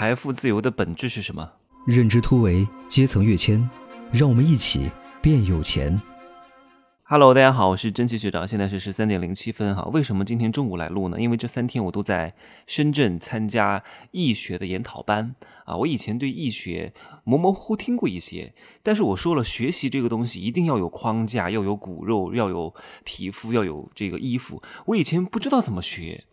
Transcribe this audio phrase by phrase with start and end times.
[0.00, 1.46] 财富自由的本质是什么？
[1.84, 3.68] 认知突围，阶层跃迁，
[4.10, 4.88] 让我们一起
[5.20, 6.00] 变有钱。
[7.02, 9.82] Hello，大家好，我是真奇学长，现在是十三点零七分哈。
[9.92, 11.20] 为什么今天中午来录呢？
[11.20, 12.34] 因为这三天我都在
[12.66, 15.34] 深圳参加易学的研讨班
[15.66, 15.76] 啊。
[15.76, 22.74] 我以前对易学模模糊糊听过一些，但是我说了，学习这个东西一定要有框架，要有骨肉，要有
[23.04, 24.62] 皮肤，要有这个衣服。
[24.86, 26.24] 我以前不知道怎么学。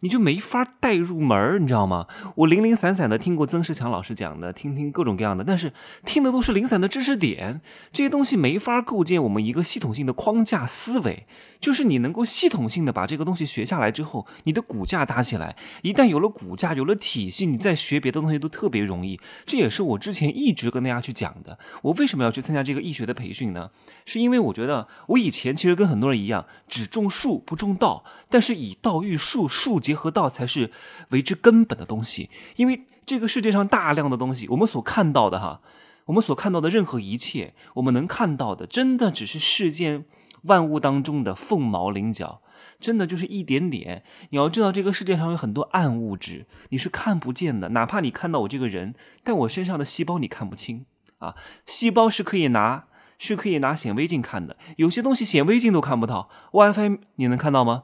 [0.00, 2.06] 你就没法带入门你知道吗？
[2.34, 5.72] 我零零散散的听过曾仕强老师讲的，听听各种各样的，但是
[6.04, 7.60] 听的都是零散的知识点，
[7.92, 11.26] 这些东西没法构建我们一个系统性的框架思维。
[11.60, 19.20] 就是你能够系统性的把这个东西学下来之后，你的骨架搭起来，一旦有了骨架，有了体系，你再学别的东西都特别容易。
[19.44, 21.58] 这也是我之前一直跟大家去讲的。
[21.82, 23.68] 我为什么要去参加这个易学的培训呢？
[24.06, 30.70] 是因为我觉得我以前其实跟很多人一样，只种树不种道，但是以道育术，术结合到才是
[31.10, 32.30] 为之根本的东西。
[32.54, 35.60] 因为这个世界上大量的东西，我们所看到的哈，
[36.04, 40.04] 我们所看到的任何一切，我们能看到的，真的只是世间。
[40.44, 42.40] 万物当中的凤毛麟角，
[42.80, 44.02] 真的就是一点点。
[44.30, 47.68] 你要知道，这个世界上有很多暗物质，你是看不见的。
[47.70, 50.86] 哪怕你看到我这个人，但我身上的细胞你看不清
[51.18, 51.34] 啊。
[51.66, 52.86] 细胞是可以拿，
[53.18, 54.56] 是可以拿显微镜看的。
[54.78, 57.82] 有些东西显微镜都看不到，WiFi 你能看到吗？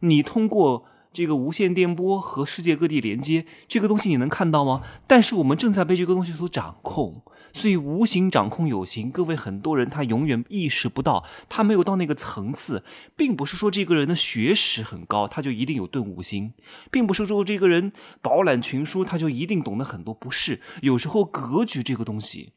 [0.00, 0.84] 你通过。
[1.14, 4.82] 这个无线电波和世界各地连接，这个东西你能看到吗？
[5.06, 9.12] 但是我们正在被这个东西所掌控，所以无形掌控有形。
[9.12, 12.82] 各位很多人他永远意识不到，他没有到那个层次，
[13.16, 16.52] 并不是说这个人的学识很高，他就一定有顿悟心，
[16.90, 20.12] 并不是说这个人饱览群书，他就一定懂得很多。
[20.12, 22.52] 不是，有时候格局这个东西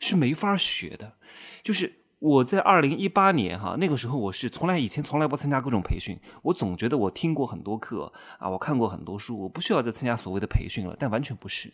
[0.00, 1.16] 是没法学的，
[1.62, 2.01] 就是。
[2.22, 10.94] 我在二零一八年哈那个时候，我是从来以前从来不参加各种培训，我总觉得我听过很多课啊，我看过很多书，我不需要再参加所谓的培训了。
[10.96, 11.72] 但完全不是，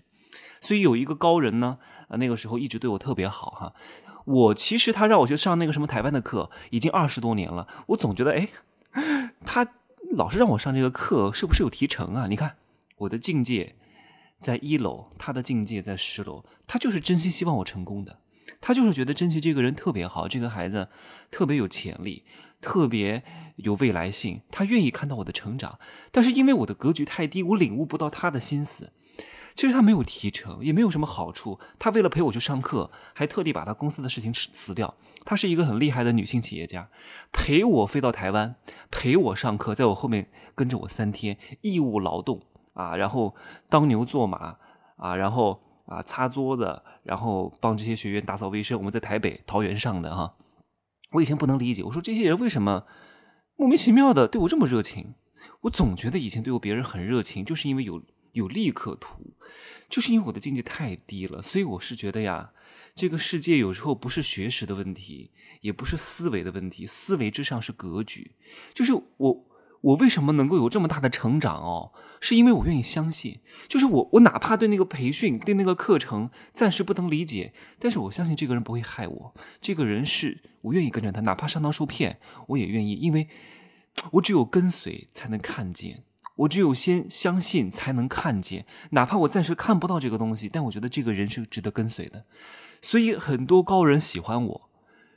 [0.58, 1.76] 所以有一个高人呢，
[2.08, 3.74] 啊那个时候一直对我特别好哈。
[4.24, 8.48] 我其实他让我去上那个什么台湾的课，已经二十多年了，我总觉得哎，
[9.44, 9.68] 他
[10.12, 12.26] 老是让我上这个课，是不是有提成啊？
[12.26, 12.56] 你看
[12.96, 13.76] 我的境界
[14.38, 18.18] 在一楼，他的境界在十楼，他就是真心希望我成功的。
[18.60, 20.88] 他就是觉得珍奇这个人特别好，这个孩子
[21.30, 22.24] 特别有潜力，
[22.60, 23.22] 特别
[23.56, 25.78] 有未来性，他愿意看到我的成长。
[26.10, 28.92] 但是因为我的格局太低，我领悟不到他的心思。
[29.54, 31.58] 其实他没有提成，也没有什么好处。
[31.78, 34.94] 他为了陪我去上课，还特地把他公司的事情辞掉。
[35.24, 36.88] 她是一个很厉害的女性企业家，
[37.32, 38.54] 陪我飞到台湾，
[38.90, 42.40] 陪我上课，在我后面跟着我三天，义务劳动
[42.74, 43.34] 啊，然后
[43.68, 44.58] 当牛做马
[44.96, 45.62] 啊，然后。
[45.88, 48.78] 啊，擦桌子，然后帮这些学员打扫卫生。
[48.78, 50.36] 我们在台北桃园上的哈，
[51.12, 52.84] 我以前不能理解，我说这些人为什么
[53.56, 55.14] 莫名其妙的对我这么热情？
[55.62, 59.34] 我总觉得以前对我别人很热情，就是因为有有利可图，
[59.88, 61.42] 就是因为我的境界太低了。
[61.42, 62.52] 所以我是觉得呀，
[62.94, 65.32] 这个世界有时候不是学识的问题，
[65.62, 68.36] 也不是思维的问题，思维之上是格局，
[68.74, 69.47] 就是我。
[69.80, 71.92] 我为什么能够有这么大的成长哦？
[72.20, 79.34] 是因为我愿意相信，就是我，我哪怕对那个培训、对那个课程暂时不能理解，但是我相信这个人不会害我。
[79.60, 82.18] 这个人是我愿意跟着他，哪怕上当受骗，
[82.48, 83.28] 我也愿意，因为
[84.12, 86.02] 我只有跟随才能看见，
[86.34, 88.66] 我只有先相信才能看见。
[88.90, 92.24] 哪怕我暂时看不到这个东西，但我觉得这个人是值得跟随的。
[92.82, 94.70] 所以很多高人喜欢我，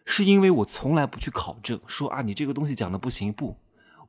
[0.05, 3.57] 是因为我从来不去考证，说啊，你这个东西讲的不行，不。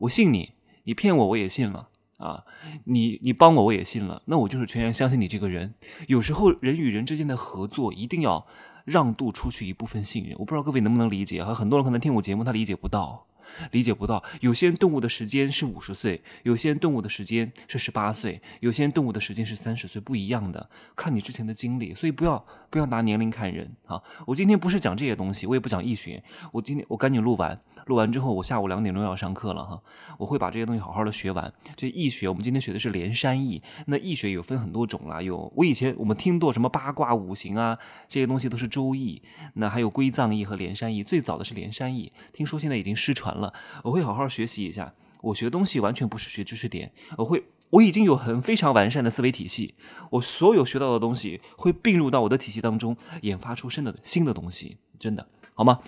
[0.03, 0.55] 我信你，
[0.85, 2.45] 你骗我我也信了啊！
[2.85, 5.75] 你你帮我我也信了，那我就是全然相信你这个人。
[6.09, 8.45] 有时候人与人之间的合作一定要
[8.85, 10.35] 让渡出去一部分信任。
[10.39, 11.45] 我不知道各位能不能理解？
[11.45, 13.27] 很多人可能听我节目他理解不到。
[13.71, 20.71] 理解不到，有些人顿悟的时间是五十岁，有些人顿悟的时间是十八岁，有些人顿悟的时间是三十岁，不一样的。
[20.97, 24.01] 看你之前的经历，所以不要不要拿年龄看人啊！
[24.27, 26.23] 我今天不是讲这些东西，我也不讲易学。
[26.51, 29.83] 我今天我赶紧录完，录完之后我下午两点钟要上课了哈，
[30.19, 31.53] 我会把这些东西好好的学完。
[31.77, 39.23] 这易学，我们今天学的是连山易，那易学有分很多种啦，有我以前我们听过什么八卦五行啊，这些东西都是周易，
[39.55, 43.53] 那还有归藏易和连山易，最早的是连山易，听说现在已经失传了。
[43.85, 44.95] 我会好好学习一下。
[45.23, 49.77] 我学东西完全不是学知识点，我会，我已经有很非常完善的思维体系。
[50.11, 55.79] 我所有学到的东西会并入到我的体系当中，研发出新的新的东西，真的好吗？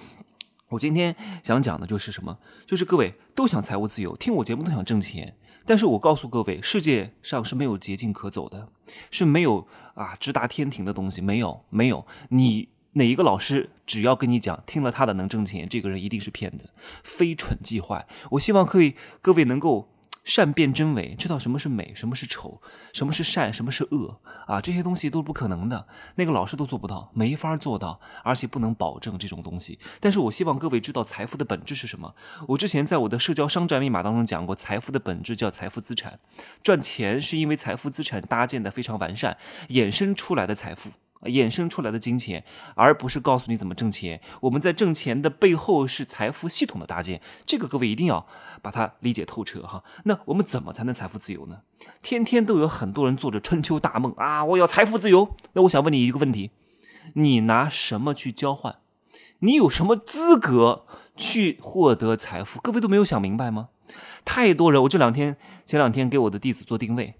[0.74, 2.38] 我今天想讲的就是什么？
[2.66, 8.68] 就是各位都想财务自由，听我节目都想挣钱，但是我告诉各位，世界上是没有捷径可走的，
[9.10, 12.68] 是没有啊直达天庭的东西，没有，没有你。
[12.96, 16.70] 哪一个老师只要跟你讲听了他的能挣钱，这个人一定是骗子，
[17.02, 18.06] 非蠢即坏。
[18.30, 19.92] 我希望可以各位能够
[20.24, 22.60] 善辨真伪，知道什么是美，什么是丑，
[22.92, 25.86] 什么是善，什么是恶啊，这些东西都是不可能的，
[26.16, 29.78] 那个老师都做不到，没法做到，而且不能保证这种东西。
[30.00, 32.14] 但是我希望各位知道财富的本质是什么。
[32.48, 36.18] 我之前在我的社交商战密码当中讲过，财富的本质叫财富资产，
[36.62, 39.36] 赚钱是因为财富资产搭建的非常完善，
[39.68, 40.90] 衍生出来的财富。
[41.24, 42.44] 衍生出来的金钱，
[42.74, 44.20] 而不是告诉你怎么挣钱。
[44.42, 48.26] 我们在挣钱的背后是财富系统的搭建，这个各位一定要
[48.62, 49.84] 把它理解透彻哈。
[50.04, 51.62] 那我们怎么才能财富自由呢？
[52.02, 55.36] 天天都有很多人做着春秋大梦啊，我要财富自由。
[55.52, 56.50] 那我想问你一个问题：
[57.14, 58.76] 你拿什么去交换？
[59.40, 60.86] 你有什么资格
[61.16, 62.60] 去获得财富？
[62.60, 63.68] 各位都没有想明白吗？
[64.24, 65.36] 太多人，我这两天
[65.66, 67.14] 前两天给我的弟子做定位，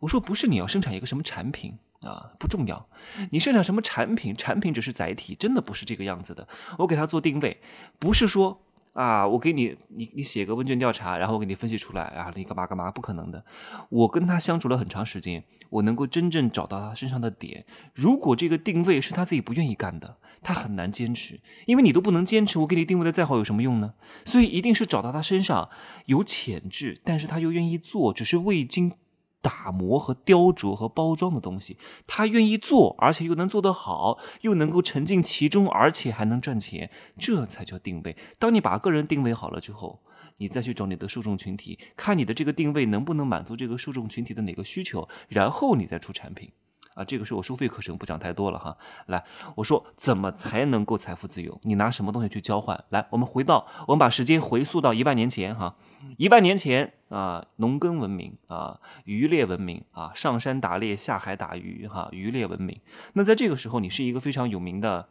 [0.00, 1.78] 我说不是你要生产一个什么产品。
[2.00, 2.88] 啊，不重要，
[3.30, 6.46] 你生产什么产品，产品只是载体，真的不是这个样子的。
[6.78, 7.60] 我给他做定位，
[7.98, 8.62] 不是说
[8.92, 13.44] 啊，我给你，你你写个问卷调查，然后我给你分析出来啊，你干嘛干嘛，不可能的。
[13.88, 17.66] 我跟他相处了很长时间，我能够真正找到他身上的点。
[17.94, 23.94] 如果这个定位是他自己不愿意干的，他很难坚持，因为你都不能坚持，我给你定位的再好有什么用呢？
[24.24, 25.68] 所以一定是找到他身上
[26.06, 28.92] 有潜质，但是他又愿意做，只是未经。
[29.40, 38.16] 打磨和雕琢和包装的东西，他愿意做，而且又能做得好，又能够沉浸其中，而且还能赚钱，这才叫定位。
[38.38, 40.00] 当你把个人定位好了之后，
[40.38, 46.50] 你再去找你的受众群体，看你的这个定位能不能满足这个受众群体的哪个需求，然后你再出产品。
[46.98, 48.76] 啊，这个是我收费课程，不讲太多了哈。
[49.06, 49.24] 来，
[49.54, 51.56] 我说怎么才能够财富自由？
[51.62, 52.84] 你拿什么东西去交换？
[52.88, 55.76] 来，我们回到，我们把时间回溯到一万年前哈。
[56.16, 62.80] 一万年前啊，农耕文明啊，渔猎文明啊，上山打猎，下海打鱼哈，渔猎文明。
[63.12, 65.08] 那在这个时候，你是一个非常有名的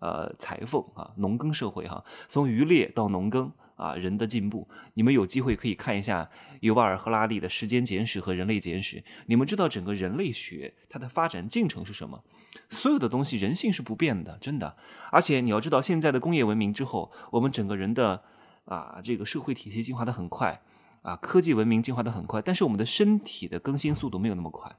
[0.00, 3.52] 呃裁缝啊，农耕社会哈，从渔猎到农耕。
[3.76, 6.28] 啊，人的进步，你们有机会可以看一下
[6.60, 8.96] 尤瓦尔·赫拉利的《时间简史》和《人类简史》，
[9.26, 12.24] 你们知道整个人类学它的发展进程是什么？
[12.70, 14.76] 所有的东西，人性是不变的，真的。
[15.12, 18.22] 而且你要知道，现在的工业文明之后，我们整个人的
[18.64, 20.62] 啊，这个社会体系进化的很快，
[21.02, 24.74] 啊，科技文明进化的很快，但是我们的身体的更新速度没有那么快，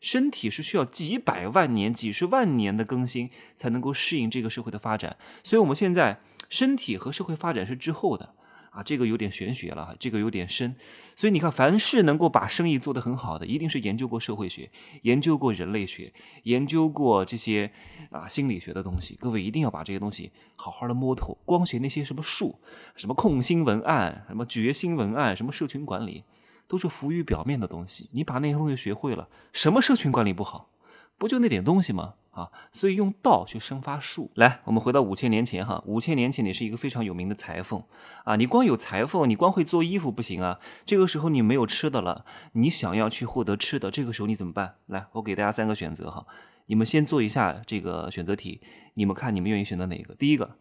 [0.00, 6.20] 身体是需要几百万年、几十万年的更新才能够适应这个社会的发展，所以我们现在。
[6.48, 8.34] 身体和社会发展是滞后的
[8.70, 10.76] 啊，这个有点玄学了，这个有点深。
[11.16, 14.70] 所以你看，凡是能够把生意做得很好的，一定是研究过社会学、
[15.02, 16.12] 研究过人类学、
[16.44, 17.72] 研究过这些
[18.10, 19.16] 啊心理学的东西。
[19.18, 21.36] 各位一定要把这些东西好好的摸透。
[21.44, 22.60] 光学那些什么术、
[22.94, 26.24] 什么控心文案、什么决心文案、什么社群管理，
[26.68, 28.08] 都是浮于表面的东西。
[28.12, 30.70] 你把那些东西学会了，什么社群管理不好？
[31.16, 32.14] 不就那点东西吗？
[32.38, 34.30] 啊，所以用道去生发术。
[34.36, 37.82] 来，我们回到五千年前哈，五千年前你是一个非常有名的裁缝
[38.22, 40.60] 啊，你光有裁缝，你光会做衣服不行啊。
[40.86, 44.76] 这个时候你没有吃的了，你想要去获得吃的，这个时候你怎么办？
[44.86, 46.24] 来，我给大家三个选择哈，
[46.66, 48.60] 你们先做一下这个选择题，
[48.94, 50.14] 你们看你们愿意选择哪个？
[50.14, 50.56] 第一个，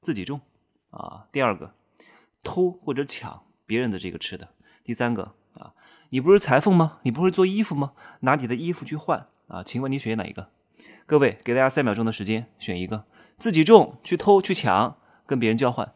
[0.00, 0.40] 自己种
[0.90, 1.74] 啊；第二个，
[2.42, 4.48] 偷或者抢别人的这个吃的；
[4.82, 5.74] 第三个啊，
[6.10, 6.98] 你不是裁缝吗？
[7.04, 7.92] 你不会做衣服吗？
[8.20, 9.28] 拿你的衣服去换。
[9.48, 10.48] 啊，请问你选哪一个？
[11.12, 13.04] 各位，给大家三秒钟的时间选一个，
[13.36, 15.92] 自己种、去偷、去抢、跟别人交换。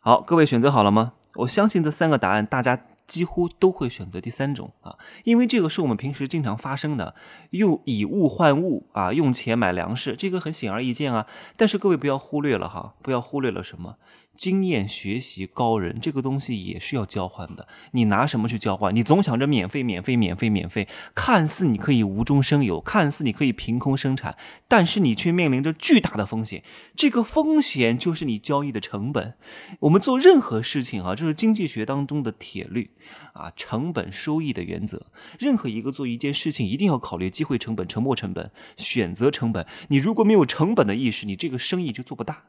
[0.00, 1.12] 好，各位选择好了吗？
[1.34, 2.86] 我相信这三个答案，大家。
[3.06, 7.14] 几乎都会选择第三种啊，因为这个是我们平时经常发生的，
[7.50, 11.28] 用以物换物啊，用钱买粮食，这个很显而易见啊。
[11.56, 13.94] 但是各位不要忽略了哈，不要忽略了什么？
[14.36, 17.66] 经验学习高人这个东西也是要交换的。
[17.92, 18.94] 你拿什么去交换？
[18.94, 24.36] 你总想着免费、免费、免费、免费，看似你可以无中生有，看似你可以凭空生产，
[24.68, 26.62] 但是你却面临着巨大的风险。
[26.94, 29.34] 这个风险就是你交易的成本。
[29.80, 32.90] 我们做任何事情啊，这是经济学当中的铁律。
[33.32, 35.06] 啊，成本收益的原则，
[35.38, 39.66] 任何一个做一件事情，一定要考虑机会成本、沉没成本、选择成本。
[39.88, 42.44] 你如果没有成本的意识，你这个生意就做不大。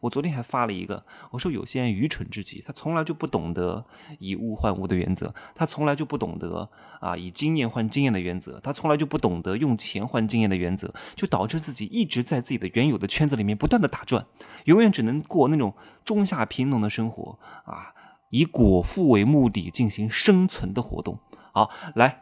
[0.00, 3.84] 我昨天还发了一个，我说有些人愚蠢至极，他从来就不懂得
[4.18, 6.70] 以物换物的原则，他从来就不懂得
[7.00, 14.26] 啊以经验换经验的原则，他从来就不懂得用钱换经验的原则，就导致自己一直在自己的原有的圈子里面不断的打转，
[14.64, 17.94] 永远只能过那种中下贫农的生活啊。
[18.30, 21.18] 以果腹为目的进行生存的活动。
[21.54, 22.20] 好，来，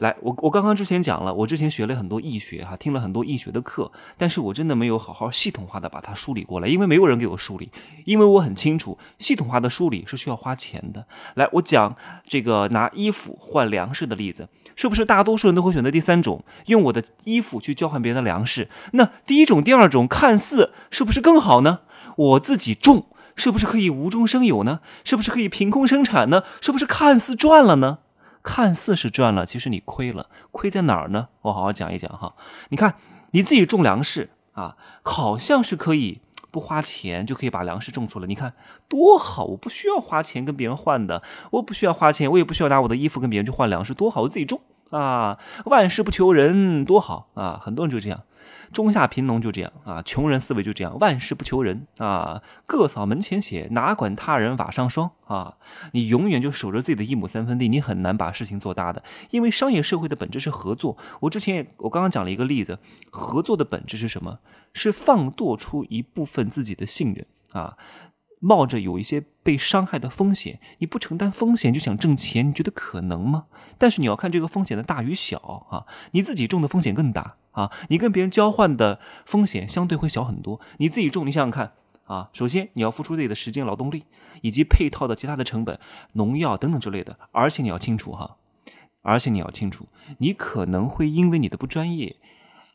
[0.00, 7.70] 来，我我刚刚之前讲了，我之前学了很多易学哈，听了很多易学的课，但是我真的没有好好系统化的把它梳理过来，因为没有人给我梳理，
[8.06, 11.06] 因为我很清楚，系统化的梳理是需要花钱的。
[11.34, 18.70] 来，我讲这个拿衣服换粮食的例子，是不是大多数人都会选择第三种，用我的衣服去交换别人的粮食？
[18.94, 21.80] 那第一种、第二种看似是不是更好呢？
[22.16, 23.04] 我自己种。
[23.36, 24.80] 是不是可以无中生有呢？
[25.02, 26.42] 是不是可以凭空生产呢？
[26.60, 27.98] 是不是看似赚了呢？
[28.42, 30.28] 看似是赚了，其实你亏了。
[30.50, 31.28] 亏在哪儿呢？
[31.42, 32.34] 我好好讲一讲哈。
[32.70, 32.96] 你看
[33.32, 36.20] 你自己种粮食啊，好像是可以
[36.50, 38.54] 不花钱就可以把粮食种出来，你看
[38.88, 39.44] 多好！
[39.44, 44.22] 我不需要花钱跟别人换的，我不需要花钱，我也不需要拿我的衣服跟别人去换粮食，多好！
[44.22, 47.58] 我自己种啊，万事不求人，多好啊！
[47.62, 48.22] 很多人就这样。
[48.72, 55.56] 中下贫农就这样啊，穷人思维就这样，万事不求人啊，各扫门前雪，哪管他人瓦上霜啊！
[55.92, 60.96] 你永远就守着自己的一亩三分地，你很难把事情做大的，因为商业社会的本质是合作。
[61.20, 62.78] 我之前也我刚刚讲了一个例子，
[63.10, 64.38] 合作的本质是什么？
[64.72, 67.76] 是放舵出一部分自己的信任啊。
[68.40, 73.46] 冒着有一些被伤害的风险，你不承担风险就想挣钱，你觉得可能吗？
[73.78, 75.38] 但是你要看这个风险的大与小
[75.70, 80.60] 啊，你自己种的风险更大啊，你跟别人交换的风险相对会小很多。
[80.78, 84.04] 你自己种，你想想看啊，首先你要付出自己的时间、劳动力
[84.40, 85.78] 以及配套的其他的成本、
[86.14, 88.38] 农药等等之类的，而且你要清楚哈，
[89.02, 92.16] 而且你要清楚，你可能会因为你的不专业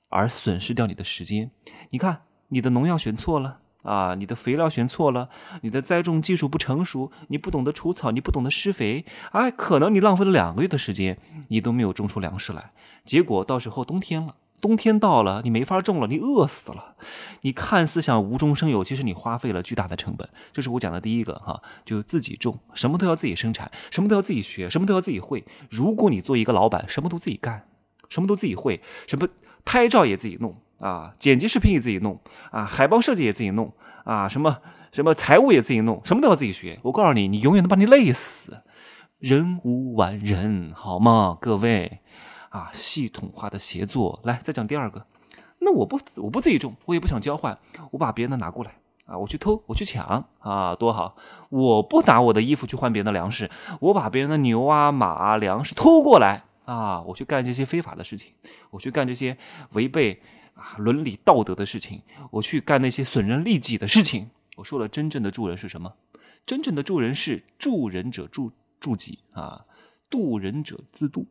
[0.09, 1.49] 而损失掉你的时间。
[1.89, 3.61] 你看，你的农药选错了。
[3.85, 5.29] 啊，你的肥料选错了，
[5.61, 11.17] 你的栽种技术不成熟，你不懂得除草，你不懂得施肥，哎，可能你浪费了两个月的时间，
[11.49, 12.71] 你都没有种出粮食来。
[13.05, 16.95] 结果到时候冬天了，冬天到了，你没法种了，你饿死了。
[17.41, 20.27] 你看似想无中生有，其实你花费了巨大的成本。
[20.51, 25.45] 这是我讲的第一个哈，就自己种，什么都要自己生产，什么都要自己学，什么都要自己会。
[25.69, 27.67] 如果你做一个老板，什么都自己干，
[28.09, 29.27] 什么都自己会，什么
[29.63, 30.55] 拍照也自己弄。
[30.85, 32.19] 啊，剪辑视频也自己弄
[32.51, 33.73] 啊，海报设计也自己弄
[34.03, 34.59] 啊，什么
[34.91, 36.79] 什么财务也自己弄，什么都要自己学。
[36.83, 38.61] 我告诉你，你永远能把你累死。
[39.17, 41.37] 人无完人，好吗？
[41.41, 42.01] 各位
[42.49, 45.07] 啊，系统化的协作，来再讲第二个。
[45.59, 47.57] 那我不我不自己种，我也不想交换，
[47.89, 48.75] 我把别人的拿过来
[49.07, 51.15] 啊，我去偷，我去抢啊，多好！
[51.49, 53.49] 我不拿我的衣服去换别人的粮食，
[53.79, 58.33] 我把别人的牛啊马啊粮食偷过来啊，我去干这些非法的事情，
[58.69, 59.35] 我去干这些
[59.71, 60.21] 违背。
[60.55, 64.29] 啊，伦理道德的事情，我去干那些损人利己的事情。
[64.57, 65.93] 我说了，真正的助人是什么？
[66.45, 69.65] 真正的助人是助人者助助己啊，
[70.09, 71.27] 渡人者自渡。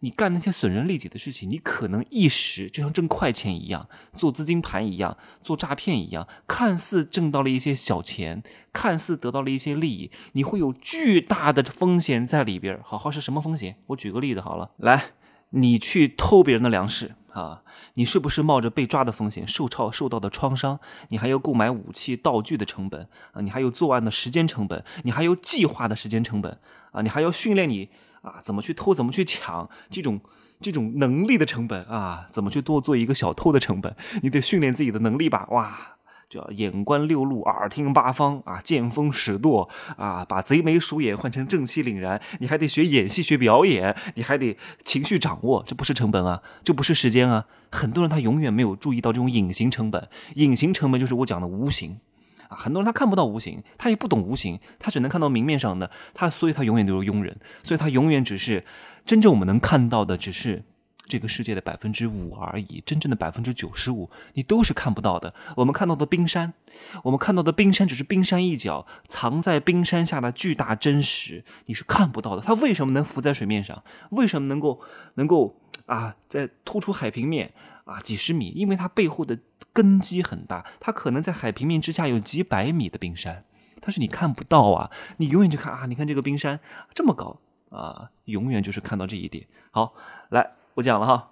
[0.00, 12.80] 你干那些损人利己的事情，你可能一时就像挣快钱一样，做资金盘一样，做诈骗一样，看似挣到了一些小钱，看似得到了一些利益，你会有巨大的风险在里边。
[12.82, 13.76] 好好是什么风险？
[13.88, 15.12] 我举个例子好了，来，
[15.50, 17.62] 你去偷别人的粮食啊。
[17.94, 20.78] 你是不是冒着被抓的风险，受创受到的创伤？
[21.08, 23.42] 你还有购买武器道具的成本啊！
[23.42, 26.58] 你还有作案的时间成本，你还有计划的时间成本
[26.92, 27.02] 啊！
[27.02, 27.90] 你还要训练你
[28.22, 30.20] 啊，怎么去偷，怎么去抢，这种
[30.60, 33.94] 这种能力的成本啊，怎么去多做一个小偷的成本？
[34.22, 35.48] 你得训练自己的能力吧？
[35.50, 35.96] 哇！
[36.30, 42.22] 叫眼观六路，耳听八方啊，见风使舵啊，把贼眉鼠眼换成正气凛然。
[42.38, 47.46] 你还得学演戏，学表演，你还得情绪掌握，这不是成本啊，这不是时间啊。
[47.72, 51.98] 很多人他永远没有注意到这种隐形成本，隐形成本就是我讲的无形
[52.46, 52.56] 啊。
[52.56, 58.64] 很多人他看不到无形，他也不懂无形，他只能看到明面上的，他所以他永远都是庸人，所以他永远只是
[59.04, 60.62] 真正我们能看到的只是。
[61.10, 65.34] 这个世界的百分之五而已，真正的百分之九十五你都是看不到的。
[65.56, 66.54] 我们看到的冰山，
[67.02, 72.40] 我们看到的冰山只是冰山一角，藏在冰山下的巨大真实你是看不到的。
[72.40, 73.82] 它为什么能浮在水面上？
[74.10, 74.80] 为什么能够
[75.16, 77.52] 能够啊，在突出海平面
[77.84, 78.52] 啊几十米？
[78.54, 79.36] 因为它背后的
[79.72, 83.44] 根基很大，它可能在海平面之下有几百米的冰山，
[83.80, 86.60] 但是你看不到啊，你永远就看啊，你看这个冰山
[86.94, 87.40] 这么高
[87.70, 89.48] 啊，永远就是看到这一点。
[89.72, 89.94] 好，
[90.28, 90.59] 来。
[90.80, 91.30] 我讲了哈，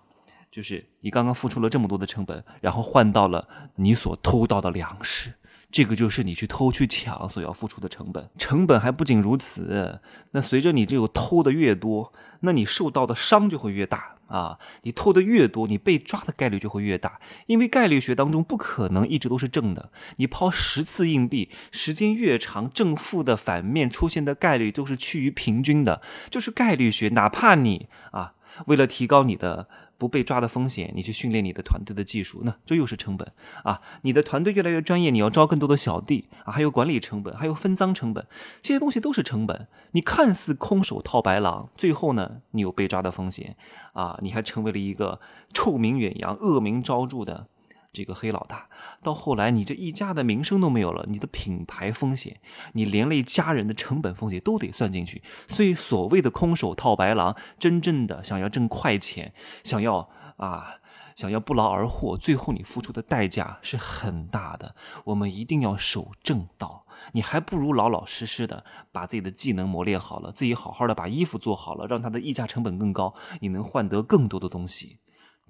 [0.51, 5.35] 就是你刚刚付出了这么多的成本，然后换到了你所偷到的粮食，
[5.73, 8.29] 这个就是你去偷去抢所要付出的成本。
[8.39, 10.01] 成本还不仅如此，
[10.33, 14.59] 那随着你这个偷的越多，那你受到的伤就会越大啊！
[14.83, 19.91] 你偷的越多，你被抓的概率就会越大，因为概率学当中不可能一直都是正的。
[20.17, 27.09] 你抛十次硬币，时间越长，正负的反面出现的概率都是趋于平均的，就是概率学。
[27.11, 28.35] 哪怕你啊。
[28.67, 33.33] 为了提高你的不被抓的风险，你去训练你的团队的技术，那这又是成本
[33.65, 33.81] 啊！
[34.03, 38.27] 你的团队越来越专业，你要招更多的小弟啊，还有管理成本，还有分赃成本，
[38.63, 39.67] 这些东西都是成本。
[39.93, 43.57] 你看似空手套白狼，最后呢，你有被抓的风险
[43.93, 44.19] 啊！
[44.23, 45.21] 你还成为了一个
[45.53, 47.49] 臭名远扬、恶名昭著的
[47.93, 48.69] 这个黑老大，
[49.03, 52.41] 到后来你这一家的名声都没有了，你的品牌风险，
[52.75, 55.23] 你连累家人的成本风险都得算进去。
[55.49, 59.33] 所以所谓的空手套白狼，真正的想要挣快钱，
[59.65, 60.75] 想要啊，
[61.17, 64.77] 想要不劳而获，最后你付出的代价是很大的。
[65.07, 74.99] 我们一定要守正道，你还不如老老实实的把自己的技能磨练好了，自己好好的把衣服做好了，让它的溢价成本更高，你能换得更多的东西。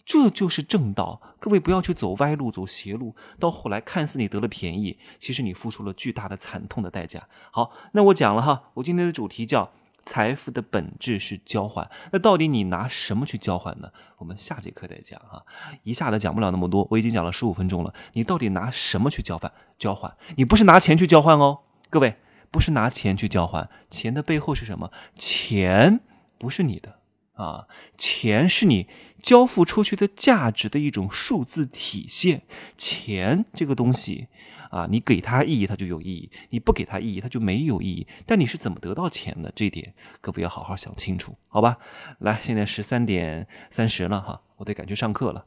[0.09, 7.29] 这就是正道，各位不要去走歪路、走邪路，到后来看似你得了便宜，其实你付出了巨大的惨痛的代价。
[7.51, 9.71] 好，那我讲了哈，我今天的主题叫
[10.03, 13.93] 财富的本质是交换，那到底你拿什么去交换呢？
[14.17, 15.45] 我们下节课再讲哈，
[15.83, 19.53] 一下子讲不了那么多，我已经讲了十五分钟了，你到底拿什么去交换？
[19.79, 21.59] 交换，你不是拿钱去交换哦，
[21.91, 22.17] 各位
[22.51, 24.91] 不是拿钱去交换，钱的背后是什么？
[25.17, 26.01] 钱
[26.39, 26.95] 不是你的。
[27.39, 28.89] 啊，钱是你
[29.23, 32.43] 交付出去的价值的一种数字体现。
[32.77, 34.29] 钱这个东西
[34.71, 38.07] 啊，你给它意义，它就有意义；你不给它意义，它就没有意义。
[38.27, 39.51] 但你是怎么得到钱的？
[39.55, 41.79] 这一点各位要好好想清楚，好吧？
[42.19, 45.45] 来，现在十三点三十了哈，我得赶去上课了，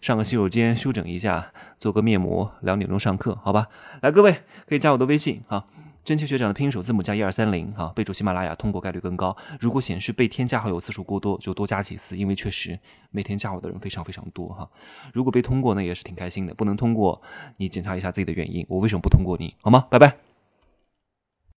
[0.00, 3.68] 上个洗手间休整一下，做个面膜，两点钟上课，好吧？
[4.00, 5.66] 来，各位可以加我的微信哈。
[6.04, 9.36] 真奇学长的拼音首字母加一二三零哈，备注喜马拉雅通过概率更高。
[9.60, 12.76] 如果显示被添加好友次数过多，就多加几次，因为确实
[13.12, 14.68] 每天加我的人非常非常多哈。
[15.12, 16.52] 如果被通过呢，也是挺开心的。
[16.54, 17.22] 不能通过，
[17.56, 19.54] 你检查一下自己的原因，我为什么不通过你？
[19.62, 19.86] 好吗？
[19.88, 20.31] 拜拜。